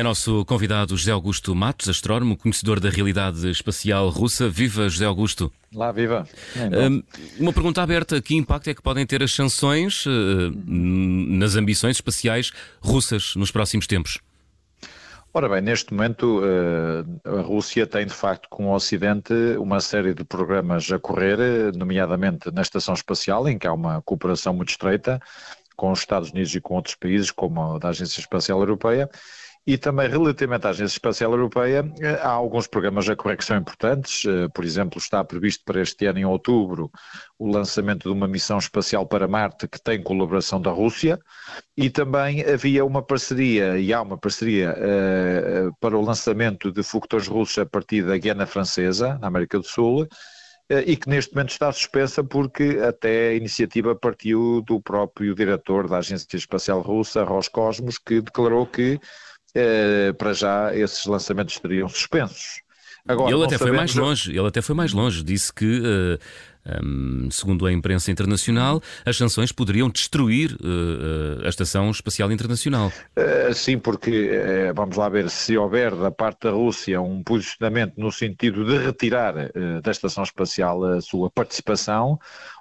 É 0.00 0.02
nosso 0.02 0.46
convidado 0.46 0.96
José 0.96 1.12
Augusto 1.12 1.54
Matos, 1.54 1.86
astrónomo, 1.86 2.34
conhecedor 2.34 2.80
da 2.80 2.88
realidade 2.88 3.50
espacial 3.50 4.08
russa. 4.08 4.48
Viva, 4.48 4.88
José 4.88 5.04
Augusto. 5.04 5.52
Lá, 5.74 5.92
viva. 5.92 6.26
Um, 6.56 7.02
uma 7.38 7.52
pergunta 7.52 7.82
aberta: 7.82 8.18
que 8.22 8.34
impacto 8.34 8.70
é 8.70 8.74
que 8.74 8.80
podem 8.80 9.04
ter 9.04 9.22
as 9.22 9.30
sanções 9.30 10.06
uh, 10.06 10.10
nas 10.66 11.54
ambições 11.54 11.98
espaciais 11.98 12.50
russas 12.80 13.34
nos 13.36 13.50
próximos 13.50 13.86
tempos? 13.86 14.18
Ora 15.34 15.50
bem, 15.50 15.60
neste 15.60 15.92
momento 15.92 16.40
uh, 16.40 17.38
a 17.38 17.42
Rússia 17.42 17.86
tem 17.86 18.06
de 18.06 18.14
facto 18.14 18.48
com 18.48 18.68
o 18.68 18.74
Ocidente 18.74 19.34
uma 19.58 19.80
série 19.80 20.14
de 20.14 20.24
programas 20.24 20.90
a 20.90 20.98
correr, 20.98 21.76
nomeadamente 21.76 22.50
na 22.50 22.62
Estação 22.62 22.94
Espacial, 22.94 23.46
em 23.46 23.58
que 23.58 23.66
há 23.66 23.72
uma 23.74 24.00
cooperação 24.00 24.54
muito 24.54 24.70
estreita 24.70 25.20
com 25.76 25.92
os 25.92 25.98
Estados 25.98 26.30
Unidos 26.30 26.54
e 26.54 26.60
com 26.60 26.74
outros 26.74 26.94
países, 26.94 27.30
como 27.30 27.74
a 27.74 27.78
da 27.78 27.90
Agência 27.90 28.20
Espacial 28.20 28.60
Europeia, 28.60 29.10
e 29.66 29.76
também 29.76 30.08
relativamente 30.08 30.66
à 30.66 30.70
Agência 30.70 30.94
Espacial 30.94 31.32
Europeia, 31.32 31.84
eh, 32.00 32.18
há 32.22 32.30
alguns 32.30 32.66
programas 32.66 33.08
a 33.08 33.14
correr 33.14 33.36
que 33.36 33.44
são 33.44 33.58
importantes. 33.58 34.24
Eh, 34.26 34.48
por 34.48 34.64
exemplo, 34.64 34.98
está 34.98 35.22
previsto 35.22 35.62
para 35.64 35.82
este 35.82 36.06
ano, 36.06 36.18
em 36.18 36.24
outubro, 36.24 36.90
o 37.38 37.46
lançamento 37.46 38.08
de 38.08 38.14
uma 38.14 38.26
missão 38.26 38.58
espacial 38.58 39.06
para 39.06 39.28
Marte 39.28 39.68
que 39.68 39.80
tem 39.80 40.02
colaboração 40.02 40.60
da 40.60 40.70
Rússia. 40.70 41.18
E 41.76 41.90
também 41.90 42.42
havia 42.44 42.84
uma 42.84 43.02
parceria, 43.02 43.78
e 43.78 43.92
há 43.92 44.00
uma 44.02 44.18
parceria 44.18 44.74
uh, 44.76 45.74
para 45.80 45.96
o 45.96 46.02
lançamento 46.02 46.72
de 46.72 46.82
foguetões 46.82 47.26
russos 47.26 47.58
a 47.58 47.66
partir 47.66 48.04
da 48.04 48.16
Guiana 48.18 48.46
Francesa, 48.46 49.18
na 49.18 49.28
América 49.28 49.58
do 49.58 49.66
Sul 49.66 50.06
e 50.86 50.96
que 50.96 51.08
neste 51.08 51.34
momento 51.34 51.50
está 51.50 51.72
suspensa 51.72 52.22
porque 52.22 52.78
até 52.86 53.30
a 53.30 53.34
iniciativa 53.34 53.92
partiu 53.96 54.62
do 54.62 54.80
próprio 54.80 55.34
diretor 55.34 55.88
da 55.88 55.98
Agência 55.98 56.36
Espacial 56.36 56.80
Russa, 56.80 57.24
Roscosmos, 57.24 57.98
que 57.98 58.20
declarou 58.20 58.64
que 58.64 59.00
eh, 59.54 60.12
para 60.12 60.32
já 60.32 60.74
esses 60.74 61.06
lançamentos 61.06 61.54
estariam 61.54 61.88
suspensos. 61.88 62.62
Agora, 63.06 63.34
ele 63.34 63.44
até 63.44 63.58
foi 63.58 63.72
mais 63.72 63.94
longe, 63.94 64.30
ele 64.30 64.46
até 64.46 64.60
foi 64.60 64.74
mais 64.74 64.92
longe, 64.92 65.22
disse 65.24 65.52
que, 65.52 65.80
uh, 65.80 66.18
eh, 66.66 66.80
um, 66.84 67.30
segundo 67.30 67.64
a 67.66 67.72
imprensa 67.72 68.10
internacional, 68.10 68.80
as 69.04 69.16
sanções 69.16 69.50
poderiam 69.50 69.88
destruir 69.88 70.52
uh, 70.60 71.44
a 71.44 71.48
Estação 71.48 71.90
Espacial 71.90 72.30
Internacional. 72.30 72.92
Uh, 73.16 73.54
sim, 73.54 73.78
porque, 73.78 74.30
vamos 74.74 74.96
lá 74.96 75.08
ver, 75.08 75.30
se 75.30 75.56
houver 75.56 75.94
da 75.94 76.10
parte 76.10 76.42
da 76.42 76.50
Rússia 76.50 77.00
um 77.00 77.22
posicionamento 77.22 77.94
no 77.96 78.12
sentido 78.12 78.64
de 78.64 78.76
retirar 78.78 79.34
da 79.82 79.90
Estação 79.90 80.22
Espacial 80.22 80.84
a 80.84 81.00
sua 81.00 81.30
participação, 81.30 82.18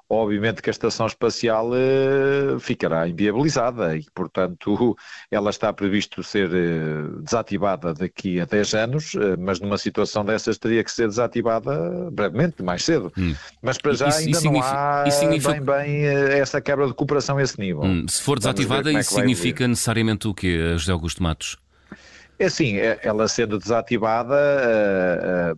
obviamente 0.09 0.61
que 0.61 0.69
a 0.69 0.71
estação 0.71 1.05
espacial 1.05 1.69
uh, 1.69 2.59
ficará 2.59 3.07
inviabilizada 3.07 3.95
e, 3.95 4.03
portanto, 4.13 4.97
ela 5.29 5.51
está 5.51 5.71
previsto 5.71 6.23
ser 6.23 6.49
uh, 6.49 7.21
desativada 7.21 7.93
daqui 7.93 8.41
a 8.41 8.45
10 8.45 8.73
anos, 8.73 9.13
uh, 9.13 9.37
mas 9.37 9.59
numa 9.59 9.77
situação 9.77 10.25
dessas 10.25 10.57
teria 10.57 10.83
que 10.83 10.91
ser 10.91 11.07
desativada 11.07 12.09
brevemente, 12.11 12.63
mais 12.63 12.83
cedo. 12.83 13.13
Hum. 13.15 13.35
Mas 13.61 13.77
para 13.77 13.93
já 13.93 14.07
isso, 14.07 14.19
ainda 14.19 14.31
isso 14.31 14.51
não 14.51 14.61
há 14.61 15.09
significa... 15.11 15.53
bem, 15.53 15.61
bem 15.61 16.05
essa 16.05 16.59
quebra 16.59 16.87
de 16.87 16.93
cooperação 16.93 17.37
a 17.37 17.43
esse 17.43 17.59
nível. 17.59 17.83
Hum. 17.83 18.05
Se 18.07 18.23
for 18.23 18.39
desativada, 18.39 18.91
é 18.91 18.99
isso 18.99 19.13
significa 19.13 19.67
necessariamente 19.67 20.27
o 20.27 20.33
quê, 20.33 20.73
José 20.73 20.91
Augusto 20.91 21.21
Matos? 21.21 21.57
É 22.39 22.45
assim, 22.45 22.77
ela 23.03 23.27
sendo 23.27 23.59
desativada. 23.59 24.35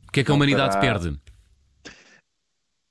O 0.07 0.11
que 0.11 0.21
é 0.21 0.23
que 0.23 0.31
a 0.31 0.33
humanidade 0.33 0.71
terá... 0.71 0.81
perde? 0.81 1.15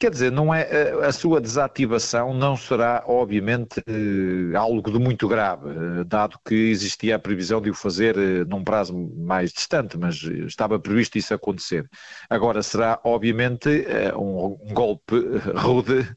Quer 0.01 0.11
dizer, 0.13 0.33
não 0.33 0.53
é, 0.55 0.67
a 1.05 1.13
sua 1.13 1.43
desativação 1.43 2.33
não 2.33 2.57
será, 2.57 3.05
obviamente, 3.07 3.83
eh, 3.87 4.57
algo 4.57 4.91
de 4.91 4.99
muito 4.99 5.29
grave, 5.29 5.69
eh, 5.69 6.05
dado 6.07 6.39
que 6.43 6.55
existia 6.55 7.17
a 7.17 7.19
previsão 7.19 7.61
de 7.61 7.69
o 7.69 7.75
fazer 7.75 8.17
eh, 8.17 8.43
num 8.49 8.65
prazo 8.65 8.95
mais 9.19 9.53
distante, 9.53 9.99
mas 9.99 10.23
estava 10.23 10.81
previsto 10.81 11.19
isso 11.19 11.35
acontecer. 11.35 11.87
Agora, 12.31 12.63
será, 12.63 12.99
obviamente, 13.05 13.69
um, 14.17 14.57
golpe 14.73 15.17
rude 15.55 16.09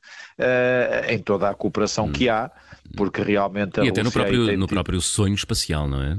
em 1.10 1.20
toda 1.20 1.50
a 1.50 1.54
cooperação 1.54 2.10
que 2.10 2.30
há, 2.30 2.50
porque 2.96 3.22
realmente 3.22 3.82
a 3.82 3.84
E 3.84 3.90
até 3.90 4.02
no 4.02 4.14
próprio, 4.14 4.58
no 4.58 4.68
próprio 4.68 5.02
sonho 5.02 5.36
espacial, 5.36 5.90
não 5.90 6.02
é? 6.02 6.18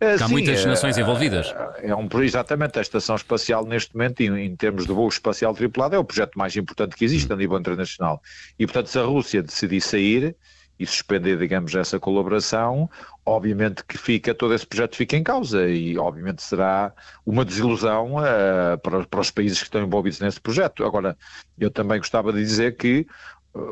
Há 0.00 0.26
Sim, 0.26 0.32
muitas 0.32 0.64
é, 0.64 0.66
nações 0.66 0.98
envolvidas. 0.98 1.54
É 1.78 1.94
um, 1.94 2.08
exatamente, 2.22 2.78
a 2.78 2.82
Estação 2.82 3.16
Espacial 3.16 3.64
neste 3.64 3.94
momento, 3.94 4.20
em, 4.20 4.44
em, 4.44 4.56
termos 4.56 4.86
de 4.86 4.92
voo 4.92 5.08
espacial 5.08 5.54
tripulado, 5.54 5.96
é 5.96 5.98
o 5.98 6.04
projeto 6.04 6.38
mais 6.38 6.54
importante 6.56 6.96
que 6.96 7.04
existe 7.04 7.32
a 7.32 7.36
nível 7.36 7.58
internacional. 7.58 8.20
E, 8.58 8.66
portanto, 8.66 8.88
se 8.88 8.98
a 8.98 9.02
Rússia 9.02 9.42
decidir 9.42 9.80
sair 9.80 10.36
e 10.78 10.86
suspender, 10.86 11.38
digamos, 11.38 11.74
essa 11.74 11.98
colaboração, 11.98 12.88
obviamente 13.24 13.82
que 13.84 13.96
fica, 13.96 14.34
todo 14.34 14.54
esse 14.54 14.66
projeto 14.66 14.96
fica 14.96 15.16
em 15.16 15.22
causa 15.22 15.66
e, 15.66 15.96
obviamente, 15.96 16.42
será 16.42 16.92
uma 17.24 17.44
desilusão 17.44 18.16
uh, 18.16 18.78
para, 18.82 19.04
para 19.06 19.20
os 19.20 19.30
países 19.30 19.58
que 19.58 19.64
estão 19.64 19.82
envolvidos 19.82 20.20
nesse 20.20 20.40
projeto. 20.40 20.84
Agora, 20.84 21.16
eu 21.58 21.70
também 21.70 21.98
gostava 21.98 22.32
de 22.32 22.40
dizer 22.40 22.76
que 22.76 23.06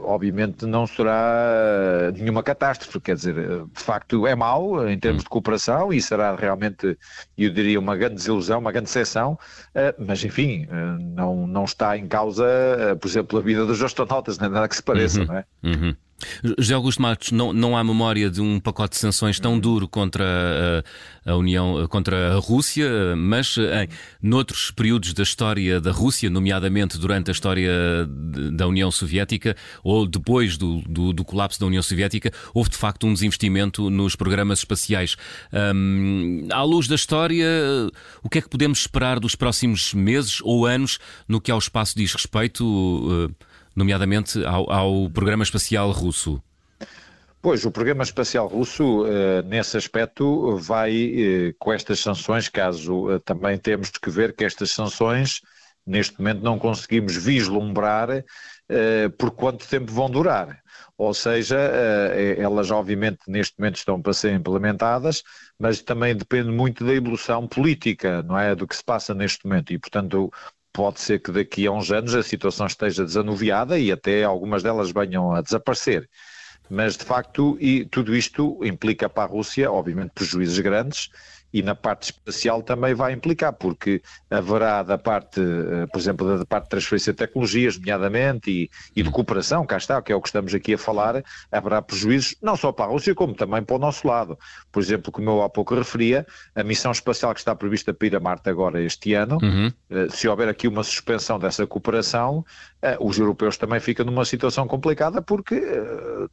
obviamente 0.03 0.67
não 0.67 0.87
será 0.87 2.12
nenhuma 2.15 2.43
catástrofe, 2.43 3.00
quer 3.00 3.17
dizer, 3.17 3.34
de 3.34 3.83
facto 3.83 4.27
é 4.27 4.34
mau 4.34 4.89
em 4.89 4.99
termos 4.99 5.22
de 5.22 5.28
cooperação 5.28 5.93
e 5.93 6.00
será 6.00 6.34
realmente, 6.34 6.97
eu 7.37 7.50
diria, 7.50 7.78
uma 7.78 7.97
grande 7.97 8.17
desilusão, 8.17 8.59
uma 8.59 8.73
grande 8.73 8.89
exceção, 8.89 9.39
eh, 9.75 9.94
mas 9.99 10.25
enfim, 10.25 10.67
eh, 10.71 10.97
não, 11.00 11.47
não 11.47 11.65
está 11.65 11.97
em 11.97 12.06
causa, 12.06 12.47
eh, 12.47 12.94
por 12.94 13.09
exemplo, 13.09 13.39
a 13.39 13.43
vida 13.43 13.67
dos 13.67 13.83
astronautas, 13.83 14.39
nada 14.39 14.69
que 14.69 14.77
se 14.77 14.83
pareça, 14.83 15.21
uhum, 15.21 15.27
não 15.27 15.37
é? 15.37 15.44
Uhum. 15.62 15.97
José 16.58 16.75
Augusto 16.75 17.02
Matos, 17.02 17.32
não, 17.32 17.52
não 17.52 17.76
há 17.76 17.82
memória 17.82 18.30
de 18.30 18.41
um 18.41 18.60
pacote 18.60 18.94
de 18.94 19.00
sanções 19.00 19.38
tão 19.38 19.58
duro 19.58 19.88
contra 19.88 20.82
a, 21.26 21.32
a 21.32 21.36
União, 21.36 21.86
contra 21.88 22.34
a 22.34 22.38
Rússia, 22.38 22.88
mas 23.16 23.56
em 23.58 23.88
noutros 24.22 24.70
períodos 24.70 25.12
da 25.12 25.22
história 25.22 25.80
da 25.80 25.91
Rússia, 25.91 26.30
nomeadamente 26.30 26.98
durante 26.98 27.30
a 27.30 27.32
história 27.32 27.70
da 28.52 28.66
União 28.66 28.91
Soviética 28.91 29.56
ou 29.82 30.06
depois 30.06 30.56
do, 30.56 30.80
do, 30.82 31.12
do, 31.12 31.25
colapso 31.25 31.58
da 31.60 31.66
União 31.66 31.82
Soviética, 31.82 32.32
houve 32.52 32.70
de 32.70 32.76
facto 32.76 33.06
um 33.06 33.12
desinvestimento 33.12 33.91
nos 33.91 34.16
programas 34.16 34.60
espaciais. 34.60 35.16
Um, 35.52 36.46
à 36.50 36.62
luz 36.62 36.86
da 36.86 36.94
história, 36.94 37.46
o 38.22 38.28
que 38.28 38.38
é 38.38 38.42
que 38.42 38.48
podemos 38.48 38.81
esperar 38.81 39.19
dos 39.19 39.34
próximos 39.34 39.92
meses 39.94 40.38
ou 40.42 40.66
anos 40.66 40.98
no 41.28 41.41
que 41.41 41.50
ao 41.50 41.58
espaço 41.58 41.96
diz 41.96 42.12
respeito? 42.12 42.64
Uh, 42.64 43.34
nomeadamente 43.75 44.45
ao, 44.45 44.71
ao 44.71 45.11
programa 45.11 45.43
espacial 45.43 45.91
russo? 45.91 46.43
Pois, 47.45 47.62
o 47.67 47.71
programa 47.71 48.03
espacial 48.03 48.47
russo, 48.47 49.03
uh, 49.03 49.43
nesse 49.45 49.77
aspecto, 49.77 50.57
vai 50.57 51.51
uh, 51.51 51.55
com 51.59 51.75
estas 51.75 52.01
sanções, 52.01 52.49
caso 52.49 53.17
uh, 53.17 53.21
também 53.21 53.59
temos 53.59 53.91
que 53.91 54.09
ver 54.09 54.35
que 54.35 54.47
estas 54.47 54.71
sanções, 54.71 55.43
neste 55.87 56.19
momento, 56.19 56.43
não 56.43 56.59
conseguimos 56.59 57.15
vislumbrar 57.15 58.25
por 59.19 59.31
quanto 59.33 59.69
tempo 59.69 59.93
vão 59.93 60.09
durar. 60.09 60.59
Ou 60.97 61.12
seja, 61.12 61.59
elas 62.39 62.71
obviamente 62.71 63.19
neste 63.29 63.59
momento 63.59 63.77
estão 63.77 64.01
para 64.01 64.15
ser 64.15 64.33
implementadas, 64.33 65.23
mas 65.59 65.83
também 65.83 66.17
depende 66.17 66.51
muito 66.51 66.83
da 66.83 66.95
evolução 66.95 67.47
política, 67.47 68.23
não 68.23 68.39
é? 68.39 68.55
Do 68.55 68.67
que 68.67 68.75
se 68.75 68.83
passa 68.83 69.12
neste 69.12 69.47
momento. 69.47 69.71
E, 69.71 69.79
portanto, 69.79 70.33
pode 70.75 71.01
ser 71.01 71.21
que 71.21 71.31
daqui 71.33 71.67
a 71.67 71.73
uns 71.73 71.91
anos 71.93 72.15
a 72.15 72.23
situação 72.23 72.67
esteja 72.67 73.05
desanuviada 73.05 73.79
e 73.79 73.93
até 73.93 74.25
algumas 74.25 74.62
delas 74.62 74.91
venham 74.91 75.33
a 75.33 75.41
desaparecer. 75.41 76.11
Mas, 76.69 76.97
de 76.97 77.04
facto, 77.04 77.56
e 77.60 77.84
tudo 77.84 78.14
isto 78.14 78.58
implica 78.64 79.08
para 79.08 79.25
a 79.25 79.26
Rússia, 79.26 79.70
obviamente, 79.70 80.12
prejuízos 80.14 80.58
grandes 80.60 81.10
e 81.54 81.62
na 81.62 81.76
parte 81.76 82.10
espacial 82.10 82.64
também 82.64 82.94
vai 82.94 83.12
implicar, 83.12 83.52
porque 83.52 84.02
haverá 84.28 84.82
da 84.82 84.98
parte, 84.98 85.41
eh, 85.41 85.86
por 85.86 86.00
exemplo, 86.00 86.36
da 86.36 86.44
parte 86.44 86.64
de 86.64 86.70
transferência 86.70 87.12
de 87.12 87.19
tecnologias, 87.19 87.78
nomeadamente, 87.78 88.50
e, 88.50 88.70
e 88.97 89.04
de 89.04 89.10
cooperação, 89.12 89.64
cá 89.64 89.76
está, 89.76 90.02
que 90.02 90.10
é 90.10 90.16
o 90.16 90.20
que 90.20 90.26
estamos 90.26 90.52
aqui 90.52 90.75
a 90.75 90.78
falar, 90.78 91.22
haverá 91.52 91.81
prejuízos 91.81 92.34
não 92.43 92.56
só 92.56 92.72
para 92.72 92.87
a 92.87 92.88
Rússia, 92.88 93.14
como 93.14 93.34
também 93.34 93.62
para 93.62 93.76
o 93.76 93.78
nosso 93.78 94.05
lado. 94.05 94.37
Por 94.72 94.82
exemplo, 94.82 95.12
como 95.12 95.31
eu 95.31 95.43
há 95.43 95.49
pouco 95.49 95.76
referia, 95.76 96.26
a 96.56 96.64
missão 96.64 96.90
espacial 96.90 97.32
que 97.32 97.38
está 97.38 97.55
prevista 97.55 97.94
para 97.94 98.08
ir 98.08 98.17
a 98.17 98.20
Marte 98.20 98.50
agora 98.50 98.82
este 98.82 99.14
ano, 99.14 99.38
uhum. 99.40 99.72
Eh, 99.88 100.08
se 100.10 100.26
houver 100.26 100.49
aqui 100.49 100.67
uma 100.67 100.82
suspensão 100.82 101.38
dessa 101.38 101.64
cooperação, 101.69 102.44
eh, 102.82 102.96
os 102.99 103.17
europeus 103.17 103.56
também 103.56 103.78
ficam 103.78 104.05
numa 104.05 104.25
situação 104.25 104.67
complicada 104.67 105.22
porque 105.22 105.62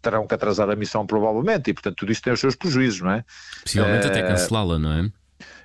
terão 0.01 0.20
que 0.27 0.35
atrasar 0.35 0.69
a 0.69 0.75
missão 0.75 1.05
provavelmente, 1.05 1.69
e 1.69 1.73
portanto 1.73 1.95
tudo 1.95 2.11
isso 2.11 2.21
tem 2.21 2.33
os 2.33 2.39
seus 2.39 2.55
prejuízos, 2.55 3.01
não 3.01 3.11
é? 3.11 3.25
Possivelmente 3.63 4.07
até 4.07 4.21
cancelá-la, 4.23 4.79
não 4.79 4.91
é? 4.91 5.11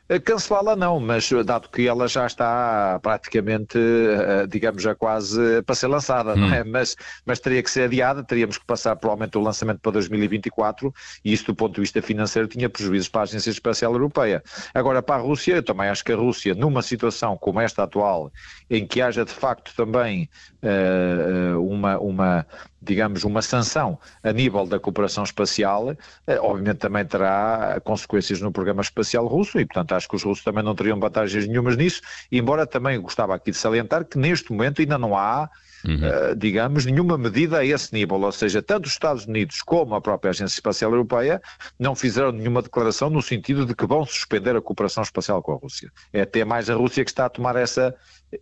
Eh, 0.08 0.20
cancelá-la 0.20 0.76
não, 0.76 1.00
mas 1.00 1.30
eh, 1.32 1.42
dado 1.42 1.68
que 1.68 1.86
ela 1.86 2.06
já 2.06 2.26
está 2.26 2.98
praticamente, 3.02 3.76
eh, 3.76 4.46
digamos, 4.46 4.82
já 4.82 4.94
quase 4.94 5.62
para 5.62 5.74
ser 5.74 5.88
lançada, 5.88 6.34
hum. 6.34 6.36
não 6.36 6.54
é? 6.54 6.62
Mas, 6.62 6.96
mas 7.24 7.40
teria 7.40 7.62
que 7.62 7.70
ser 7.70 7.82
adiada, 7.82 8.22
teríamos 8.22 8.56
que 8.56 8.64
passar 8.64 8.94
provavelmente 8.96 9.36
o 9.36 9.40
lançamento 9.40 9.80
para 9.80 9.92
2024 9.92 10.94
e 11.24 11.32
isso 11.32 11.46
do 11.46 11.54
ponto 11.54 11.74
de 11.74 11.80
vista 11.80 12.00
financeiro 12.00 12.46
tinha 12.46 12.68
prejuízos 12.68 13.08
para 13.08 13.22
a 13.22 13.24
Agência 13.24 13.50
Espacial 13.50 13.92
Europeia. 13.92 14.42
Agora, 14.72 15.02
para 15.02 15.16
a 15.16 15.18
Rússia, 15.18 15.56
eu 15.56 15.62
também 15.62 15.88
acho 15.88 16.04
que 16.04 16.12
a 16.12 16.16
Rússia, 16.16 16.54
numa 16.54 16.82
situação 16.82 17.36
como 17.36 17.60
esta 17.60 17.82
atual, 17.82 18.30
em 18.70 18.86
que 18.86 19.00
haja 19.00 19.24
de 19.24 19.32
facto 19.32 19.74
também 19.76 20.28
uh, 20.62 21.60
uma, 21.60 21.98
uma 21.98 22.46
digamos, 22.80 23.24
uma 23.24 23.42
sanção 23.42 23.98
a 24.22 24.32
nível 24.32 24.66
da 24.66 24.78
cooperação 24.78 25.24
espacial, 25.24 25.94
eh, 26.26 26.38
obviamente 26.40 26.78
também 26.78 27.04
terá 27.04 27.80
consequências 27.84 28.40
no 28.40 28.52
programa 28.52 28.82
espacial 28.82 29.26
russo 29.26 29.58
e, 29.58 29.66
portanto, 29.66 29.92
acho 29.92 30.08
que 30.08 30.16
os 30.16 30.22
russos 30.22 30.44
também 30.44 30.62
não 30.62 30.74
teriam 30.74 30.98
vantagens 30.98 31.46
nenhumas 31.46 31.76
nisso, 31.76 32.00
embora 32.30 32.66
também 32.66 33.00
gostava 33.00 33.34
aqui 33.34 33.50
de 33.50 33.56
salientar 33.56 34.04
que 34.04 34.18
neste 34.18 34.52
momento 34.52 34.80
ainda 34.80 34.98
não 34.98 35.16
há 35.16 35.50
Uhum. 35.86 35.98
Uh, 35.98 36.34
digamos, 36.34 36.84
nenhuma 36.84 37.16
medida 37.16 37.58
a 37.58 37.64
esse 37.64 37.92
nível, 37.94 38.20
ou 38.20 38.32
seja, 38.32 38.60
tanto 38.60 38.86
os 38.86 38.92
Estados 38.92 39.24
Unidos 39.26 39.62
como 39.62 39.94
a 39.94 40.00
própria 40.00 40.30
Agência 40.30 40.56
Espacial 40.56 40.90
Europeia 40.90 41.40
não 41.78 41.94
fizeram 41.94 42.32
nenhuma 42.32 42.60
declaração 42.60 43.08
no 43.08 43.22
sentido 43.22 43.64
de 43.64 43.74
que 43.74 43.86
vão 43.86 44.04
suspender 44.04 44.56
a 44.56 44.60
cooperação 44.60 45.04
espacial 45.04 45.40
com 45.42 45.52
a 45.52 45.56
Rússia. 45.56 45.92
É 46.12 46.22
até 46.22 46.44
mais 46.44 46.68
a 46.68 46.74
Rússia 46.74 47.04
que 47.04 47.10
está 47.10 47.26
a 47.26 47.28
tomar 47.28 47.54
essa 47.54 47.94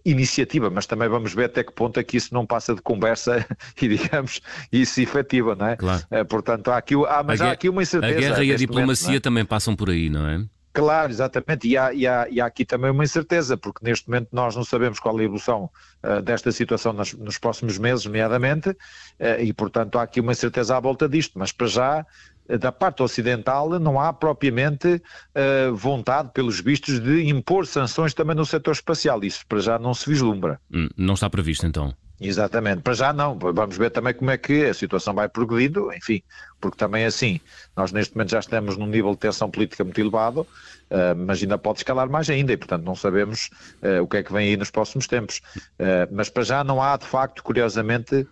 iniciativa, 0.04 0.70
mas 0.70 0.86
também 0.86 1.08
vamos 1.08 1.34
ver 1.34 1.44
até 1.44 1.62
que 1.62 1.72
ponto 1.72 2.00
é 2.00 2.04
que 2.04 2.16
isso 2.16 2.32
não 2.32 2.46
passa 2.46 2.74
de 2.74 2.80
conversa 2.80 3.46
e, 3.80 3.88
digamos, 3.88 4.40
isso 4.72 5.00
efetiva, 5.00 5.54
não 5.54 5.66
é? 5.66 5.76
Claro. 5.76 6.02
Uh, 6.10 6.24
portanto, 6.24 6.70
há 6.70 6.78
aqui, 6.78 6.94
há, 6.94 7.22
mas 7.22 7.40
a 7.40 7.48
há 7.48 7.52
aqui 7.52 7.68
uma 7.68 7.82
incerteza. 7.82 8.16
A 8.16 8.20
guerra 8.20 8.44
e 8.44 8.52
a 8.52 8.56
diplomacia 8.56 9.06
momento, 9.06 9.20
é? 9.20 9.20
também 9.20 9.44
passam 9.44 9.76
por 9.76 9.90
aí, 9.90 10.08
não 10.08 10.26
é? 10.26 10.44
Claro, 10.74 11.12
exatamente, 11.12 11.68
e 11.68 11.78
há, 11.78 11.94
e, 11.94 12.04
há, 12.04 12.26
e 12.28 12.40
há, 12.40 12.46
aqui 12.46 12.64
também 12.64 12.90
uma 12.90 13.04
incerteza, 13.04 13.56
porque 13.56 13.78
neste 13.80 14.08
momento 14.08 14.30
nós 14.32 14.56
não 14.56 14.64
sabemos 14.64 14.98
qual 14.98 15.16
é 15.20 15.22
a 15.22 15.24
evolução 15.24 15.70
uh, 16.02 16.20
desta 16.20 16.50
situação 16.50 16.92
nas, 16.92 17.12
nos 17.12 17.38
próximos 17.38 17.78
meses, 17.78 18.04
nomeadamente, 18.04 18.70
uh, 18.70 18.76
e 19.40 19.52
portanto 19.52 20.00
há 20.00 20.02
aqui 20.02 20.18
uma 20.18 20.32
incerteza 20.32 20.76
à 20.76 20.80
volta 20.80 21.08
disto, 21.08 21.38
mas 21.38 21.52
para 21.52 21.68
já, 21.68 22.06
da 22.48 22.70
parte 22.70 23.02
ocidental, 23.02 23.78
não 23.80 23.98
há 23.98 24.12
propriamente 24.12 25.02
vontade, 25.74 26.30
pelos 26.34 26.60
vistos, 26.60 27.00
de 27.00 27.28
impor 27.28 27.66
sanções 27.66 28.12
também 28.14 28.36
no 28.36 28.44
setor 28.44 28.72
espacial, 28.72 29.22
isso 29.24 29.46
para 29.46 29.60
já 29.60 29.78
não 29.78 29.94
se 29.94 30.08
vislumbra. 30.08 30.60
Hum, 30.72 30.88
não 30.96 31.14
está 31.14 31.28
previsto 31.30 31.66
então? 31.66 31.94
Exatamente, 32.20 32.80
para 32.80 32.94
já 32.94 33.12
não, 33.12 33.36
vamos 33.36 33.76
ver 33.76 33.90
também 33.90 34.14
como 34.14 34.30
é 34.30 34.38
que 34.38 34.66
a 34.66 34.72
situação 34.72 35.12
vai 35.12 35.28
progredindo, 35.28 35.92
enfim, 35.92 36.22
porque 36.60 36.76
também 36.76 37.02
é 37.02 37.06
assim, 37.06 37.40
nós 37.76 37.90
neste 37.90 38.14
momento 38.14 38.30
já 38.30 38.38
estamos 38.38 38.76
num 38.76 38.86
nível 38.86 39.10
de 39.10 39.18
tensão 39.18 39.50
política 39.50 39.82
muito 39.82 40.00
elevado, 40.00 40.46
uh, 40.90 41.16
mas 41.16 41.42
ainda 41.42 41.58
pode 41.58 41.78
escalar 41.78 42.08
mais 42.08 42.28
ainda 42.30 42.52
e 42.52 42.56
portanto 42.56 42.84
não 42.84 42.94
sabemos 42.94 43.50
uh, 43.82 44.02
o 44.02 44.06
que 44.06 44.18
é 44.18 44.22
que 44.22 44.32
vem 44.32 44.48
aí 44.48 44.56
nos 44.56 44.70
próximos 44.70 45.06
tempos. 45.06 45.40
Uh, 45.78 46.08
mas 46.12 46.28
para 46.28 46.42
já 46.42 46.64
não 46.64 46.82
há 46.82 46.96
de 46.96 47.06
facto, 47.06 47.42
curiosamente, 47.42 48.26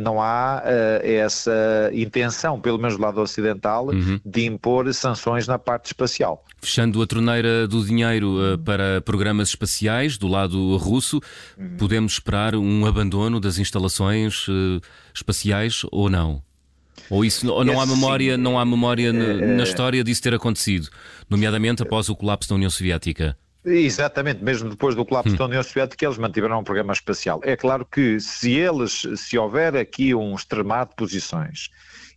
não 0.00 0.20
há 0.20 0.64
essa 1.00 1.92
intenção, 1.92 2.60
pelo 2.60 2.76
menos 2.76 2.96
do 2.96 3.02
lado 3.02 3.20
ocidental, 3.20 3.86
uhum. 3.86 4.18
de 4.26 4.44
impor 4.44 4.92
sanções 4.92 5.46
na 5.46 5.60
parte 5.60 5.86
espacial. 5.86 6.44
Fechando 6.60 7.00
a 7.00 7.06
torneira 7.06 7.68
do 7.68 7.86
dinheiro 7.86 8.36
para 8.64 9.00
programas 9.02 9.50
espaciais 9.50 10.18
do 10.18 10.26
lado 10.26 10.76
russo, 10.76 11.20
uhum. 11.56 11.76
podemos 11.76 12.14
esperar 12.14 12.56
um 12.56 12.84
abandono 12.84 13.38
das 13.38 13.58
instalações 13.58 14.46
espaciais 15.14 15.82
ou 15.92 16.10
não? 16.10 16.42
Ou 17.10 17.24
isso 17.24 17.50
ou 17.52 17.64
não 17.64 17.80
há 17.80 17.86
memória, 17.86 18.36
não 18.36 18.58
há 18.58 18.64
memória 18.64 19.12
na 19.12 19.62
história 19.62 20.02
disso 20.02 20.22
ter 20.22 20.34
acontecido, 20.34 20.88
nomeadamente 21.28 21.82
após 21.82 22.08
o 22.08 22.16
colapso 22.16 22.48
da 22.48 22.54
União 22.56 22.70
Soviética? 22.70 23.36
Exatamente, 23.64 24.44
mesmo 24.44 24.70
depois 24.70 24.94
do 24.94 25.04
colapso 25.04 25.34
hum. 25.34 25.36
da 25.36 25.44
União 25.46 25.62
Soviética, 25.62 26.04
eles 26.04 26.18
mantiveram 26.18 26.60
um 26.60 26.64
programa 26.64 26.92
espacial. 26.92 27.40
É 27.42 27.56
claro 27.56 27.84
que 27.84 28.20
se 28.20 28.52
eles, 28.52 29.02
se 29.16 29.36
houver 29.36 29.76
aqui 29.76 30.14
um 30.14 30.34
extremar 30.34 30.86
de 30.86 30.94
posições 30.94 31.68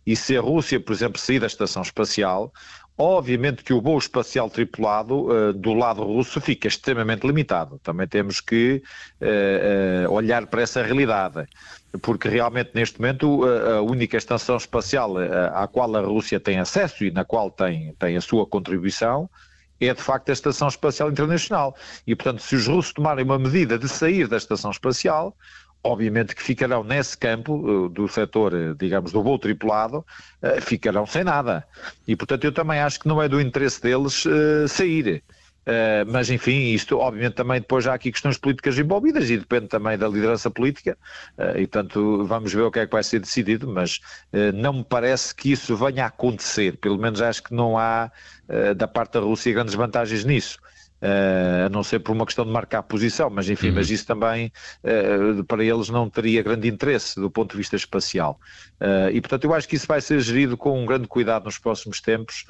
e 0.06 0.16
se 0.16 0.36
a 0.36 0.40
Rússia, 0.40 0.80
por 0.80 0.92
exemplo, 0.92 1.20
sair 1.20 1.40
da 1.40 1.46
estação 1.46 1.82
espacial, 1.82 2.52
obviamente 3.00 3.64
que 3.64 3.72
o 3.72 3.80
voo 3.80 3.98
espacial 3.98 4.50
tripulado 4.50 5.30
uh, 5.30 5.52
do 5.52 5.72
lado 5.72 6.02
russo 6.02 6.40
fica 6.40 6.68
extremamente 6.68 7.26
limitado. 7.26 7.78
Também 7.82 8.06
temos 8.06 8.40
que 8.40 8.82
uh, 9.20 10.08
uh, 10.08 10.12
olhar 10.12 10.46
para 10.46 10.62
essa 10.62 10.82
realidade, 10.82 11.46
porque 12.02 12.28
realmente 12.28 12.70
neste 12.74 13.00
momento 13.00 13.42
a 13.44 13.80
única 13.82 14.16
estação 14.16 14.56
espacial 14.56 15.16
à 15.52 15.66
qual 15.66 15.96
a 15.96 16.00
Rússia 16.00 16.38
tem 16.38 16.58
acesso 16.58 17.04
e 17.04 17.10
na 17.10 17.24
qual 17.24 17.50
tem, 17.50 17.92
tem 17.98 18.16
a 18.16 18.20
sua 18.20 18.46
contribuição 18.46 19.28
é 19.80 19.94
de 19.94 20.02
facto 20.02 20.28
a 20.28 20.32
Estação 20.32 20.68
Espacial 20.68 21.10
Internacional. 21.10 21.74
E, 22.06 22.14
portanto, 22.14 22.42
se 22.42 22.54
os 22.54 22.66
russos 22.66 22.92
tomarem 22.92 23.24
uma 23.24 23.38
medida 23.38 23.78
de 23.78 23.88
sair 23.88 24.28
da 24.28 24.36
Estação 24.36 24.70
Espacial, 24.70 25.34
obviamente 25.82 26.34
que 26.34 26.42
ficarão 26.42 26.84
nesse 26.84 27.16
campo 27.16 27.54
uh, 27.54 27.88
do 27.88 28.06
setor, 28.08 28.52
uh, 28.52 28.74
digamos, 28.74 29.12
do 29.12 29.22
voo 29.22 29.38
tripulado, 29.38 29.98
uh, 30.42 30.60
ficarão 30.60 31.06
sem 31.06 31.24
nada. 31.24 31.64
E, 32.06 32.14
portanto, 32.14 32.44
eu 32.44 32.52
também 32.52 32.80
acho 32.80 33.00
que 33.00 33.08
não 33.08 33.20
é 33.22 33.28
do 33.28 33.40
interesse 33.40 33.80
deles 33.80 34.24
sair. 34.68 35.22
Mas 36.08 36.28
enfim, 36.30 36.72
isto 36.72 36.98
obviamente 36.98 37.34
também 37.34 37.60
depois 37.60 37.86
há 37.86 37.94
aqui 37.94 38.10
questões 38.10 38.36
políticas 38.36 38.76
envolvidas 38.76 39.30
e 39.30 39.36
depende 39.36 39.68
também 39.68 39.96
da 39.96 40.08
liderança 40.08 40.50
política 40.50 40.98
e 41.54 41.60
portanto 41.60 42.24
vamos 42.24 42.52
ver 42.52 42.62
o 42.62 42.72
que 42.72 42.80
é 42.80 42.86
que 42.86 42.92
vai 42.92 43.04
ser 43.04 43.20
decidido, 43.20 43.68
mas 43.68 44.00
não 44.54 44.72
me 44.72 44.84
parece 44.84 45.32
que 45.32 45.52
isso 45.52 45.76
venha 45.76 46.04
a 46.04 46.06
acontecer, 46.08 46.76
pelo 46.78 46.98
menos 46.98 47.22
acho 47.22 47.44
que 47.44 47.54
não 47.54 47.78
há 47.78 48.10
da 48.74 48.88
parte 48.88 49.12
da 49.12 49.20
Rússia 49.20 49.52
grandes 49.52 49.74
vantagens 49.74 50.24
nisso. 50.24 50.58
Uh, 51.02 51.64
a 51.64 51.68
não 51.70 51.82
ser 51.82 52.00
por 52.00 52.12
uma 52.12 52.26
questão 52.26 52.44
de 52.44 52.50
marcar 52.50 52.82
posição, 52.82 53.30
mas 53.30 53.48
enfim, 53.48 53.68
uhum. 53.68 53.76
mas 53.76 53.90
isso 53.90 54.06
também 54.06 54.52
uh, 54.84 55.42
para 55.44 55.64
eles 55.64 55.88
não 55.88 56.10
teria 56.10 56.42
grande 56.42 56.68
interesse 56.68 57.18
do 57.18 57.30
ponto 57.30 57.52
de 57.52 57.56
vista 57.56 57.74
espacial. 57.74 58.38
Uh, 58.78 59.08
e 59.10 59.18
portanto 59.18 59.44
eu 59.44 59.54
acho 59.54 59.66
que 59.66 59.76
isso 59.76 59.86
vai 59.86 60.02
ser 60.02 60.20
gerido 60.20 60.58
com 60.58 60.82
um 60.82 60.84
grande 60.84 61.08
cuidado 61.08 61.46
nos 61.46 61.56
próximos 61.56 62.02
tempos 62.02 62.44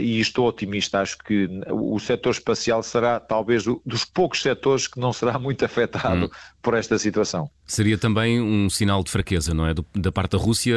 e 0.00 0.20
estou 0.20 0.46
otimista, 0.46 1.00
acho 1.00 1.18
que 1.18 1.48
o 1.70 1.98
setor 1.98 2.30
espacial 2.30 2.82
será 2.82 3.18
talvez 3.18 3.64
dos 3.64 4.04
poucos 4.04 4.42
setores 4.42 4.86
que 4.86 4.98
não 4.98 5.12
será 5.12 5.36
muito 5.40 5.64
afetado 5.64 6.24
uhum. 6.24 6.30
por 6.62 6.74
esta 6.74 6.98
situação. 6.98 7.50
Seria 7.66 7.98
também 7.98 8.40
um 8.40 8.70
sinal 8.70 9.02
de 9.02 9.10
fraqueza, 9.10 9.52
não 9.52 9.66
é? 9.66 9.74
Da 9.94 10.12
parte 10.12 10.32
da 10.32 10.38
Rússia 10.38 10.76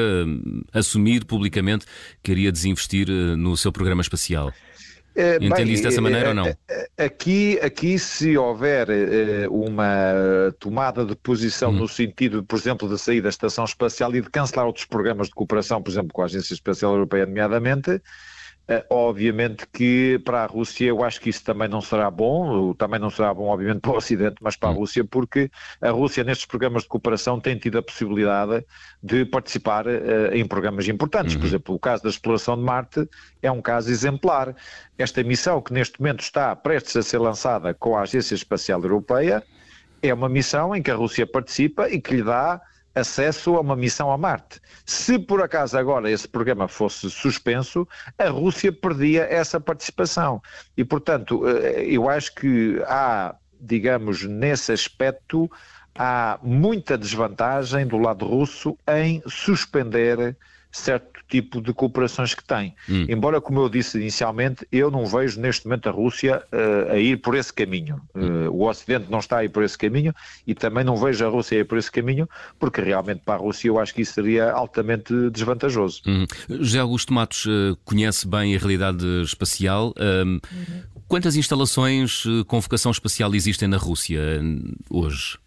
assumir 0.74 1.26
publicamente 1.26 1.86
que 2.24 2.32
iria 2.32 2.52
desinvestir 2.52 3.10
no 3.10 3.56
seu 3.56 3.72
programa 3.72 4.02
espacial. 4.02 4.52
É, 5.16 5.38
Entende 5.38 5.74
isso 5.74 5.84
dessa 5.84 6.02
maneira 6.02 6.30
ou 6.30 6.36
não? 6.36 6.46
É, 6.46 6.58
é, 6.98 7.06
aqui, 7.06 7.60
aqui 7.62 7.98
se 8.00 8.38
houver 8.38 8.88
uma 9.50 10.54
tomada 10.60 11.06
de 11.06 11.16
posição 11.16 11.72
hum. 11.72 11.78
no 11.78 11.88
sentido, 11.88 12.44
por 12.44 12.58
exemplo, 12.58 12.88
de 12.88 12.98
sair 12.98 13.22
da 13.22 13.30
Estação 13.30 13.66
Espacial 13.66 14.14
e 14.16 14.22
de 14.22 14.30
cancelar 14.30 14.66
outros 14.66 14.86
programas 14.86 15.28
de 15.28 15.34
cooperação, 15.34 15.82
por 15.82 15.92
exemplo, 15.92 16.10
com 16.14 16.22
a 16.22 16.26
Agência 16.26 16.54
Espacial 16.54 16.94
Europeia, 16.94 17.26
nomeadamente, 17.26 18.02
obviamente 18.90 19.66
que 19.72 20.20
para 20.24 20.44
a 20.44 20.46
Rússia 20.46 20.88
eu 20.88 21.04
acho 21.04 21.20
que 21.20 21.30
isso 21.30 21.44
também 21.44 21.68
não 21.68 21.82
será 21.82 22.10
bom, 22.12 22.74
também 22.74 23.00
não 23.00 23.10
será 23.10 23.34
bom, 23.34 23.48
obviamente, 23.48 23.82
para 23.82 23.92
o 23.92 23.98
Ocidente, 23.98 24.36
mas 24.42 24.56
para 24.56 24.70
a 24.70 24.72
hum. 24.72 24.76
Rússia, 24.76 25.04
porque 25.04 25.50
a 25.82 25.90
Rússia 25.90 26.24
nestes 26.24 26.46
programas 26.46 26.84
de 26.84 26.90
cooperação 26.90 27.40
tem 27.40 27.58
tido 27.58 27.78
a 27.78 27.82
possibilidade 27.82 28.64
de 29.02 29.26
participar 29.26 29.88
uh, 29.88 30.34
em 30.34 30.46
programas 30.46 30.88
importantes. 30.88 31.34
Uhum. 31.34 31.42
Por 31.42 31.48
exemplo, 31.48 31.76
o 31.76 31.80
caso 31.80 32.04
da 32.04 32.10
exploração 32.10 32.56
de 32.58 32.64
Marte 32.64 33.10
é 33.42 33.52
um 33.52 33.62
caso 33.62 33.90
exemplar. 33.90 34.56
Esta 34.98 35.24
missão 35.24 35.62
que 35.62 35.74
neste 35.74 36.00
momento 36.00 36.22
está 36.22 36.56
prestes 36.56 36.96
a 36.96 37.02
ser 37.02 37.18
lançada 37.18 37.74
com 37.74 37.98
a 37.98 38.02
Agência 38.02 38.36
Espacial 38.36 38.82
Europeia 38.82 39.44
é 40.02 40.14
uma 40.14 40.30
missão 40.30 40.76
em 40.76 40.82
que 40.82 40.92
a 40.92 40.96
Rússia 40.96 41.26
participa 41.26 41.90
e 41.90 42.00
que 42.00 42.16
lhe 42.16 42.24
dá 42.24 42.62
acesso 43.00 43.56
a 43.56 43.62
uma 43.62 43.76
missão 43.76 44.12
a 44.12 44.18
Marte. 44.18 44.62
Se 44.86 45.18
por 45.18 45.42
acaso 45.42 45.78
agora 45.78 46.10
esse 46.10 46.28
programa 46.28 46.68
fosse 46.68 47.10
suspenso, 47.10 47.88
a 48.18 48.30
Rússia 48.30 48.72
perdia 48.72 49.24
essa 49.24 49.60
participação. 49.60 50.42
E, 50.78 50.84
portanto, 50.84 51.48
eh, 51.48 51.86
eu 51.86 52.10
acho 52.10 52.36
que 52.36 52.82
há, 52.86 53.36
digamos, 53.60 54.24
nesse 54.24 54.72
aspecto, 54.72 55.50
há 55.98 56.40
muita 56.42 56.98
desvantagem 56.98 57.86
do 57.86 57.98
lado 57.98 58.26
russo 58.26 58.78
em 58.88 59.22
suspender 59.28 60.38
certo 60.72 61.20
tipo 61.28 61.62
de 61.62 61.74
cooperações 61.74 62.34
que 62.34 62.44
tem. 62.44 62.76
Hum. 62.90 63.06
Embora, 63.08 63.40
como 63.40 63.62
eu 63.62 63.70
disse 63.70 63.98
inicialmente, 63.98 64.68
eu 64.72 64.90
não 64.92 65.06
vejo 65.06 65.40
neste 65.40 65.66
momento 65.66 65.88
a 65.88 65.92
Rússia 65.92 66.44
uh, 66.52 66.92
a 66.92 66.98
ir 66.98 67.18
por 67.18 67.36
esse 67.36 67.54
caminho. 67.54 68.02
Uh, 68.16 68.50
o 68.52 68.68
Ocidente 68.68 69.10
não 69.10 69.20
está 69.20 69.38
a 69.38 69.46
ir 69.46 69.50
por 69.50 69.64
esse 69.64 69.78
caminho 69.78 70.14
e 70.46 70.54
também 70.54 70.84
não 70.84 70.98
vejo 70.98 71.26
a 71.26 71.30
Rússia 71.30 71.58
a 71.58 71.62
ir 71.62 71.66
por 71.66 71.78
esse 71.78 71.92
caminho, 71.92 72.28
porque 72.60 72.82
realmente 72.82 73.22
para 73.24 73.36
a 73.36 73.38
Rússia 73.38 73.68
eu 73.68 73.80
acho 73.80 73.94
que 73.94 74.02
isso 74.02 74.14
seria 74.14 74.52
altamente 74.52 75.14
desvantajoso. 75.30 76.02
Hum. 76.08 76.26
José 76.50 76.80
Augusto 76.80 77.14
Matos 77.14 77.46
uh, 77.46 77.78
conhece 77.86 78.28
bem 78.28 78.56
a 78.56 78.60
realidade 78.60 79.06
espacial. 79.24 79.94
Uhum. 80.00 80.40
Quantas 81.08 81.36
instalações 81.36 82.24
com 82.48 82.60
vocação 82.60 82.92
espacial 82.92 83.34
existem 83.34 83.68
na 83.68 83.78
Rússia 83.78 84.22
hoje? 84.90 85.38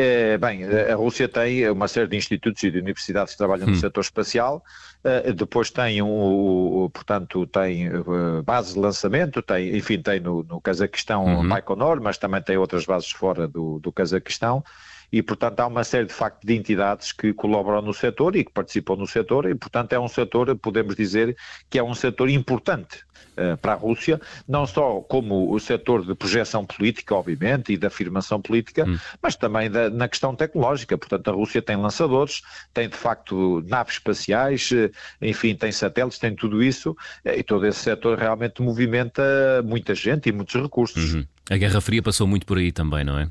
É, 0.00 0.38
bem, 0.38 0.62
a 0.62 0.94
Rússia 0.94 1.28
tem 1.28 1.68
uma 1.68 1.88
série 1.88 2.06
de 2.06 2.16
institutos 2.16 2.62
e 2.62 2.70
de 2.70 2.78
universidades 2.78 3.32
que 3.32 3.38
trabalham 3.38 3.66
no 3.66 3.72
hum. 3.72 3.80
setor 3.80 4.00
espacial, 4.00 4.62
uh, 5.04 5.32
depois 5.32 5.72
tem, 5.72 6.00
um, 6.00 6.88
portanto, 6.92 7.44
tem 7.48 7.88
uh, 7.88 8.40
bases 8.44 8.74
de 8.74 8.78
lançamento, 8.78 9.42
tem, 9.42 9.76
enfim, 9.76 10.00
tem 10.00 10.20
no, 10.20 10.44
no 10.44 10.60
Cazaquistão 10.60 11.24
uhum. 11.24 11.48
Baikonur, 11.48 12.00
mas 12.00 12.16
também 12.16 12.40
tem 12.40 12.56
outras 12.56 12.86
bases 12.86 13.10
fora 13.10 13.48
do, 13.48 13.80
do 13.80 13.90
Cazaquistão, 13.90 14.62
e, 15.10 15.22
portanto, 15.22 15.60
há 15.60 15.66
uma 15.66 15.84
série 15.84 16.06
de 16.06 16.12
facto 16.12 16.46
de 16.46 16.54
entidades 16.54 17.12
que 17.12 17.32
colaboram 17.32 17.82
no 17.82 17.94
setor 17.94 18.36
e 18.36 18.44
que 18.44 18.52
participam 18.52 18.96
no 18.96 19.06
setor 19.06 19.48
e, 19.48 19.54
portanto, 19.54 19.92
é 19.92 20.00
um 20.00 20.08
setor, 20.08 20.54
podemos 20.56 20.94
dizer, 20.94 21.36
que 21.70 21.78
é 21.78 21.82
um 21.82 21.94
setor 21.94 22.28
importante 22.28 22.98
uh, 23.36 23.56
para 23.56 23.72
a 23.72 23.76
Rússia, 23.76 24.20
não 24.46 24.66
só 24.66 25.00
como 25.00 25.52
o 25.52 25.58
setor 25.58 26.04
de 26.04 26.14
projeção 26.14 26.66
política, 26.66 27.14
obviamente, 27.14 27.72
e 27.72 27.76
de 27.76 27.86
afirmação 27.86 28.40
política, 28.40 28.84
hum. 28.86 28.98
mas 29.22 29.34
também 29.34 29.70
da, 29.70 29.88
na 29.88 30.08
questão 30.08 30.34
tecnológica. 30.34 30.98
Portanto, 30.98 31.30
a 31.30 31.32
Rússia 31.32 31.62
tem 31.62 31.76
lançadores, 31.76 32.42
tem 32.74 32.88
de 32.88 32.96
facto 32.96 33.64
naves 33.66 33.94
espaciais, 33.94 34.70
eh, 34.72 34.90
enfim, 35.22 35.54
tem 35.54 35.72
satélites, 35.72 36.18
tem 36.18 36.34
tudo 36.34 36.62
isso, 36.62 36.96
eh, 37.24 37.38
e 37.38 37.42
todo 37.42 37.66
esse 37.66 37.80
setor 37.80 38.18
realmente 38.18 38.60
movimenta 38.60 39.22
muita 39.64 39.94
gente 39.94 40.28
e 40.28 40.32
muitos 40.32 40.54
recursos. 40.60 41.14
Uhum. 41.14 41.24
A 41.50 41.56
Guerra 41.56 41.80
Fria 41.80 42.02
passou 42.02 42.26
muito 42.26 42.44
por 42.44 42.58
aí 42.58 42.70
também, 42.70 43.04
não 43.04 43.18
é? 43.18 43.30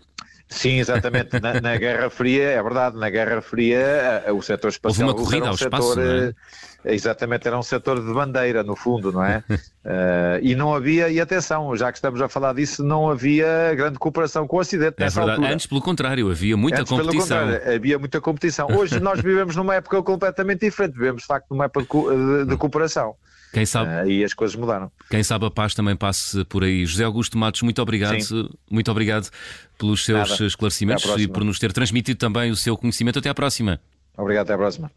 Sim, 0.49 0.79
exatamente. 0.79 1.39
Na, 1.41 1.59
na, 1.59 1.75
Guerra 1.75 2.09
Fria, 2.09 2.43
é 2.43 2.63
verdade, 2.63 2.97
na 2.97 3.09
Guerra 3.09 3.41
Fria 3.41 4.23
o 4.33 4.41
setor 4.41 4.69
espacial 4.69 5.09
Houve 5.09 5.19
uma 5.19 5.25
corrida 5.25 5.45
um 5.45 5.49
ao 5.49 5.57
setor, 5.57 5.79
espaço, 5.79 5.99
é? 6.01 6.33
Exatamente, 6.93 7.47
era 7.47 7.57
um 7.57 7.63
setor 7.63 7.99
de 7.99 8.13
bandeira, 8.13 8.63
no 8.63 8.75
fundo, 8.75 9.11
não 9.11 9.23
é? 9.23 9.43
uh, 9.49 10.39
e 10.41 10.55
não 10.55 10.73
havia, 10.73 11.09
e 11.09 11.19
atenção, 11.19 11.75
já 11.75 11.91
que 11.91 11.97
estamos 11.97 12.21
a 12.21 12.29
falar 12.29 12.53
disso, 12.53 12.83
não 12.83 13.09
havia 13.09 13.73
grande 13.75 13.99
cooperação 13.99 14.47
com 14.47 14.55
o 14.57 14.59
Ocidente 14.59 14.95
é 14.99 15.03
nessa 15.03 15.19
verdade. 15.19 15.39
altura. 15.39 15.53
Antes, 15.53 15.65
pelo 15.65 15.81
contrário, 15.81 16.29
havia 16.31 16.55
muita 16.55 16.81
Antes, 16.81 16.89
competição. 16.89 17.37
Pelo 17.37 17.51
contrário, 17.51 17.75
havia 17.75 17.99
muita 17.99 18.21
competição. 18.21 18.67
Hoje 18.71 18.99
nós 19.01 19.19
vivemos 19.21 19.55
numa 19.55 19.75
época 19.75 20.01
completamente 20.01 20.61
diferente, 20.61 20.93
vivemos 20.93 21.23
de 21.23 21.27
facto 21.27 21.47
numa 21.51 21.65
época 21.65 21.85
de, 21.85 22.45
de 22.45 22.57
cooperação. 22.57 23.15
Quem 23.53 23.65
sabe, 23.65 23.89
uh, 23.89 24.11
e 24.11 24.23
as 24.23 24.33
coisas 24.33 24.55
mudaram. 24.55 24.91
Quem 25.09 25.23
sabe 25.23 25.45
a 25.45 25.51
paz 25.51 25.73
também 25.73 25.95
passe 25.95 26.43
por 26.45 26.63
aí. 26.63 26.85
José 26.85 27.03
Augusto 27.03 27.37
Matos, 27.37 27.61
muito 27.61 27.81
obrigado. 27.81 28.19
Sim. 28.21 28.49
Muito 28.69 28.91
obrigado 28.91 29.29
pelos 29.77 30.03
seus 30.03 30.29
Nada. 30.29 30.45
esclarecimentos 30.45 31.05
e 31.17 31.27
por 31.27 31.43
nos 31.43 31.59
ter 31.59 31.71
transmitido 31.71 32.17
também 32.17 32.51
o 32.51 32.55
seu 32.55 32.77
conhecimento. 32.77 33.19
Até 33.19 33.29
à 33.29 33.33
próxima. 33.33 33.79
Obrigado, 34.17 34.45
até 34.45 34.53
à 34.53 34.57
próxima. 34.57 34.91